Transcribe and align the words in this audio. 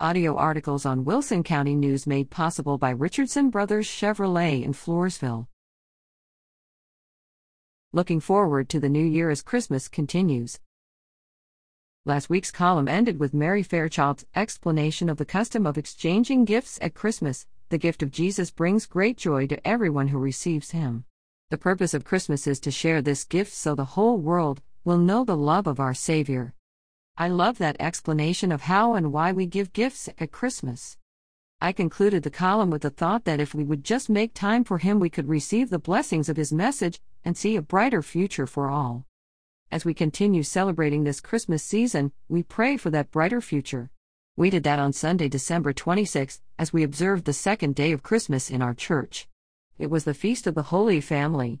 Audio 0.00 0.34
articles 0.34 0.84
on 0.84 1.04
Wilson 1.04 1.44
County 1.44 1.76
News 1.76 2.04
made 2.04 2.28
possible 2.28 2.78
by 2.78 2.90
Richardson 2.90 3.48
Brothers 3.48 3.86
Chevrolet 3.86 4.64
in 4.64 4.72
Floresville. 4.72 5.46
Looking 7.92 8.18
forward 8.18 8.68
to 8.70 8.80
the 8.80 8.88
new 8.88 9.04
year 9.04 9.30
as 9.30 9.40
Christmas 9.40 9.86
continues. 9.86 10.58
Last 12.04 12.28
week's 12.28 12.50
column 12.50 12.88
ended 12.88 13.20
with 13.20 13.32
Mary 13.32 13.62
Fairchild's 13.62 14.26
explanation 14.34 15.08
of 15.08 15.16
the 15.16 15.24
custom 15.24 15.64
of 15.64 15.78
exchanging 15.78 16.44
gifts 16.44 16.76
at 16.82 16.94
Christmas. 16.94 17.46
The 17.68 17.78
gift 17.78 18.02
of 18.02 18.10
Jesus 18.10 18.50
brings 18.50 18.86
great 18.86 19.16
joy 19.16 19.46
to 19.46 19.64
everyone 19.64 20.08
who 20.08 20.18
receives 20.18 20.72
him. 20.72 21.04
The 21.50 21.56
purpose 21.56 21.94
of 21.94 22.04
Christmas 22.04 22.48
is 22.48 22.58
to 22.60 22.72
share 22.72 23.00
this 23.00 23.22
gift 23.22 23.52
so 23.52 23.76
the 23.76 23.84
whole 23.84 24.18
world 24.18 24.60
will 24.84 24.98
know 24.98 25.22
the 25.22 25.36
love 25.36 25.68
of 25.68 25.78
our 25.78 25.94
Savior. 25.94 26.52
I 27.16 27.28
love 27.28 27.58
that 27.58 27.76
explanation 27.78 28.50
of 28.50 28.62
how 28.62 28.94
and 28.94 29.12
why 29.12 29.30
we 29.30 29.46
give 29.46 29.72
gifts 29.72 30.08
at 30.18 30.32
Christmas. 30.32 30.96
I 31.60 31.70
concluded 31.70 32.24
the 32.24 32.30
column 32.30 32.70
with 32.70 32.82
the 32.82 32.90
thought 32.90 33.24
that 33.24 33.38
if 33.38 33.54
we 33.54 33.62
would 33.62 33.84
just 33.84 34.10
make 34.10 34.34
time 34.34 34.64
for 34.64 34.78
Him, 34.78 34.98
we 34.98 35.10
could 35.10 35.28
receive 35.28 35.70
the 35.70 35.78
blessings 35.78 36.28
of 36.28 36.36
His 36.36 36.52
message 36.52 37.00
and 37.24 37.36
see 37.36 37.54
a 37.54 37.62
brighter 37.62 38.02
future 38.02 38.48
for 38.48 38.68
all. 38.68 39.06
As 39.70 39.84
we 39.84 39.94
continue 39.94 40.42
celebrating 40.42 41.04
this 41.04 41.20
Christmas 41.20 41.62
season, 41.62 42.10
we 42.28 42.42
pray 42.42 42.76
for 42.76 42.90
that 42.90 43.12
brighter 43.12 43.40
future. 43.40 43.90
We 44.36 44.50
did 44.50 44.64
that 44.64 44.80
on 44.80 44.92
Sunday, 44.92 45.28
December 45.28 45.72
26, 45.72 46.40
as 46.58 46.72
we 46.72 46.82
observed 46.82 47.26
the 47.26 47.32
second 47.32 47.76
day 47.76 47.92
of 47.92 48.02
Christmas 48.02 48.50
in 48.50 48.60
our 48.60 48.74
church. 48.74 49.28
It 49.78 49.88
was 49.88 50.02
the 50.02 50.14
Feast 50.14 50.48
of 50.48 50.56
the 50.56 50.64
Holy 50.64 51.00
Family. 51.00 51.60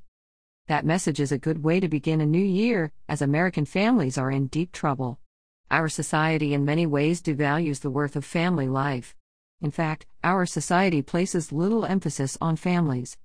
That 0.66 0.84
message 0.84 1.20
is 1.20 1.30
a 1.30 1.38
good 1.38 1.62
way 1.62 1.78
to 1.78 1.88
begin 1.88 2.20
a 2.20 2.26
new 2.26 2.44
year, 2.44 2.90
as 3.08 3.22
American 3.22 3.64
families 3.64 4.18
are 4.18 4.32
in 4.32 4.48
deep 4.48 4.72
trouble. 4.72 5.20
Our 5.70 5.88
society 5.88 6.54
in 6.54 6.64
many 6.64 6.86
ways 6.86 7.22
devalues 7.22 7.80
the 7.80 7.90
worth 7.90 8.16
of 8.16 8.24
family 8.24 8.68
life. 8.68 9.14
In 9.60 9.70
fact, 9.70 10.06
our 10.22 10.46
society 10.46 11.02
places 11.02 11.52
little 11.52 11.84
emphasis 11.84 12.38
on 12.40 12.56
families. 12.56 13.16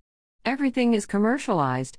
Everything 0.46 0.94
is 0.94 1.06
commercialized, 1.06 1.98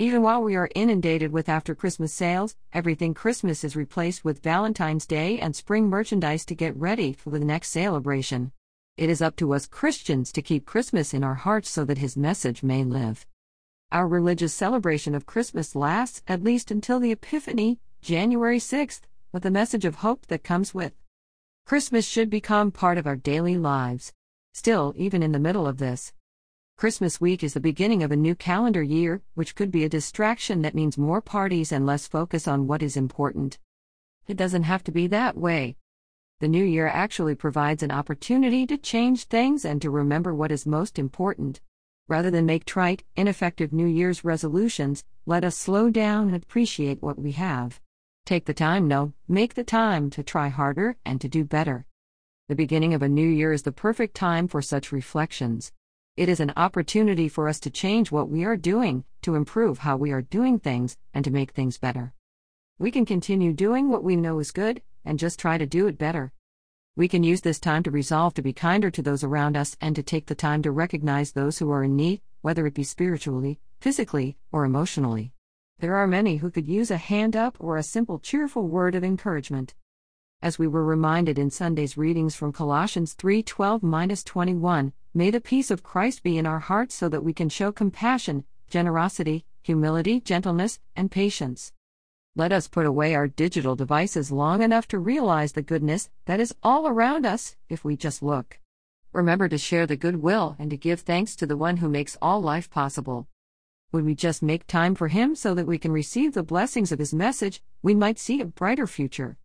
even 0.00 0.22
while 0.22 0.42
we 0.42 0.56
are 0.56 0.70
inundated 0.74 1.30
with 1.30 1.46
after 1.46 1.74
Christmas 1.74 2.10
sales, 2.10 2.56
everything 2.72 3.12
Christmas 3.12 3.62
is 3.62 3.76
replaced 3.76 4.24
with 4.24 4.42
Valentine's 4.42 5.04
Day 5.06 5.38
and 5.38 5.54
spring 5.54 5.90
merchandise 5.90 6.46
to 6.46 6.54
get 6.54 6.74
ready 6.74 7.12
for 7.12 7.28
the 7.28 7.38
next 7.38 7.68
celebration. 7.68 8.52
It 8.96 9.10
is 9.10 9.20
up 9.20 9.36
to 9.36 9.52
us 9.52 9.66
Christians 9.66 10.32
to 10.32 10.40
keep 10.40 10.64
Christmas 10.64 11.12
in 11.12 11.22
our 11.22 11.34
hearts 11.34 11.68
so 11.68 11.84
that 11.84 11.98
His 11.98 12.16
message 12.16 12.62
may 12.62 12.82
live. 12.82 13.26
Our 13.92 14.08
religious 14.08 14.54
celebration 14.54 15.14
of 15.14 15.26
Christmas 15.26 15.76
lasts 15.76 16.22
at 16.26 16.42
least 16.42 16.70
until 16.70 16.98
the 16.98 17.12
Epiphany, 17.12 17.78
January 18.00 18.58
6th, 18.58 19.02
with 19.32 19.42
the 19.42 19.50
message 19.50 19.84
of 19.84 19.96
hope 19.96 20.26
that 20.26 20.44
comes 20.44 20.74
with. 20.74 20.92
Christmas 21.66 22.06
should 22.06 22.30
become 22.30 22.70
part 22.70 22.98
of 22.98 23.06
our 23.06 23.16
daily 23.16 23.56
lives. 23.56 24.12
Still, 24.52 24.92
even 24.96 25.22
in 25.22 25.32
the 25.32 25.38
middle 25.38 25.66
of 25.66 25.78
this, 25.78 26.12
Christmas 26.80 27.20
week 27.20 27.44
is 27.44 27.52
the 27.52 27.60
beginning 27.60 28.02
of 28.02 28.10
a 28.10 28.16
new 28.16 28.34
calendar 28.34 28.82
year, 28.82 29.20
which 29.34 29.54
could 29.54 29.70
be 29.70 29.84
a 29.84 29.88
distraction 29.88 30.62
that 30.62 30.74
means 30.74 30.96
more 30.96 31.20
parties 31.20 31.72
and 31.72 31.84
less 31.84 32.08
focus 32.08 32.48
on 32.48 32.66
what 32.66 32.82
is 32.82 32.96
important. 32.96 33.58
It 34.26 34.38
doesn't 34.38 34.62
have 34.62 34.82
to 34.84 34.90
be 34.90 35.06
that 35.08 35.36
way. 35.36 35.76
The 36.40 36.48
new 36.48 36.64
year 36.64 36.86
actually 36.86 37.34
provides 37.34 37.82
an 37.82 37.90
opportunity 37.90 38.66
to 38.66 38.78
change 38.78 39.24
things 39.24 39.66
and 39.66 39.82
to 39.82 39.90
remember 39.90 40.34
what 40.34 40.50
is 40.50 40.64
most 40.64 40.98
important. 40.98 41.60
Rather 42.08 42.30
than 42.30 42.46
make 42.46 42.64
trite, 42.64 43.04
ineffective 43.14 43.74
New 43.74 43.86
Year's 43.86 44.24
resolutions, 44.24 45.04
let 45.26 45.44
us 45.44 45.58
slow 45.58 45.90
down 45.90 46.28
and 46.28 46.42
appreciate 46.42 47.02
what 47.02 47.18
we 47.18 47.32
have. 47.32 47.78
Take 48.26 48.44
the 48.44 48.54
time, 48.54 48.86
no, 48.86 49.12
make 49.26 49.54
the 49.54 49.64
time 49.64 50.10
to 50.10 50.22
try 50.22 50.48
harder 50.48 50.96
and 51.04 51.20
to 51.20 51.28
do 51.28 51.44
better. 51.44 51.86
The 52.48 52.54
beginning 52.54 52.94
of 52.94 53.02
a 53.02 53.08
new 53.08 53.28
year 53.28 53.52
is 53.52 53.62
the 53.62 53.72
perfect 53.72 54.14
time 54.14 54.48
for 54.48 54.62
such 54.62 54.92
reflections. 54.92 55.72
It 56.16 56.28
is 56.28 56.40
an 56.40 56.52
opportunity 56.56 57.28
for 57.28 57.48
us 57.48 57.60
to 57.60 57.70
change 57.70 58.10
what 58.10 58.28
we 58.28 58.44
are 58.44 58.56
doing, 58.56 59.04
to 59.22 59.36
improve 59.36 59.78
how 59.78 59.96
we 59.96 60.12
are 60.12 60.22
doing 60.22 60.58
things, 60.58 60.96
and 61.14 61.24
to 61.24 61.30
make 61.30 61.52
things 61.52 61.78
better. 61.78 62.12
We 62.78 62.90
can 62.90 63.06
continue 63.06 63.52
doing 63.52 63.88
what 63.88 64.04
we 64.04 64.16
know 64.16 64.38
is 64.38 64.50
good, 64.50 64.82
and 65.04 65.18
just 65.18 65.38
try 65.38 65.58
to 65.58 65.66
do 65.66 65.86
it 65.86 65.98
better. 65.98 66.32
We 66.96 67.08
can 67.08 67.22
use 67.22 67.40
this 67.40 67.60
time 67.60 67.82
to 67.84 67.90
resolve 67.90 68.34
to 68.34 68.42
be 68.42 68.52
kinder 68.52 68.90
to 68.90 69.02
those 69.02 69.24
around 69.24 69.56
us 69.56 69.76
and 69.80 69.94
to 69.96 70.02
take 70.02 70.26
the 70.26 70.34
time 70.34 70.62
to 70.62 70.72
recognize 70.72 71.32
those 71.32 71.58
who 71.58 71.70
are 71.70 71.84
in 71.84 71.96
need, 71.96 72.20
whether 72.42 72.66
it 72.66 72.74
be 72.74 72.82
spiritually, 72.82 73.60
physically, 73.80 74.36
or 74.52 74.64
emotionally. 74.64 75.32
There 75.80 75.96
are 75.96 76.06
many 76.06 76.36
who 76.36 76.50
could 76.50 76.68
use 76.68 76.90
a 76.90 76.98
hand 76.98 77.34
up 77.34 77.56
or 77.58 77.78
a 77.78 77.82
simple 77.82 78.18
cheerful 78.18 78.68
word 78.68 78.94
of 78.94 79.02
encouragement. 79.02 79.74
As 80.42 80.58
we 80.58 80.66
were 80.66 80.84
reminded 80.84 81.38
in 81.38 81.50
Sunday's 81.50 81.96
readings 81.96 82.34
from 82.36 82.52
Colossians 82.52 83.14
3:12-21, 83.14 84.92
May 85.14 85.30
the 85.30 85.40
peace 85.40 85.70
of 85.70 85.82
Christ 85.82 86.22
be 86.22 86.36
in 86.36 86.44
our 86.44 86.58
hearts 86.58 86.94
so 86.94 87.08
that 87.08 87.24
we 87.24 87.32
can 87.32 87.48
show 87.48 87.72
compassion, 87.72 88.44
generosity, 88.68 89.46
humility, 89.62 90.20
gentleness, 90.20 90.80
and 90.94 91.10
patience. 91.10 91.72
Let 92.36 92.52
us 92.52 92.68
put 92.68 92.84
away 92.84 93.14
our 93.14 93.26
digital 93.26 93.74
devices 93.74 94.30
long 94.30 94.60
enough 94.60 94.86
to 94.88 94.98
realize 94.98 95.52
the 95.52 95.62
goodness 95.62 96.10
that 96.26 96.40
is 96.40 96.54
all 96.62 96.88
around 96.88 97.24
us 97.24 97.56
if 97.70 97.84
we 97.86 97.96
just 97.96 98.22
look. 98.22 98.60
Remember 99.14 99.48
to 99.48 99.56
share 99.56 99.86
the 99.86 99.96
goodwill 99.96 100.56
and 100.58 100.68
to 100.68 100.76
give 100.76 101.00
thanks 101.00 101.34
to 101.36 101.46
the 101.46 101.56
one 101.56 101.78
who 101.78 101.88
makes 101.88 102.18
all 102.20 102.42
life 102.42 102.68
possible. 102.68 103.26
When 103.92 104.04
we 104.04 104.14
just 104.14 104.40
make 104.40 104.68
time 104.68 104.94
for 104.94 105.08
Him 105.08 105.34
so 105.34 105.52
that 105.54 105.66
we 105.66 105.76
can 105.76 105.90
receive 105.90 106.32
the 106.32 106.44
blessings 106.44 106.92
of 106.92 107.00
His 107.00 107.12
message, 107.12 107.60
we 107.82 107.92
might 107.92 108.20
see 108.20 108.40
a 108.40 108.44
brighter 108.44 108.86
future. 108.86 109.36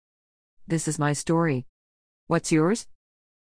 This 0.67 0.87
is 0.87 0.99
my 0.99 1.13
story. 1.13 1.65
What's 2.27 2.51
yours? 2.51 2.85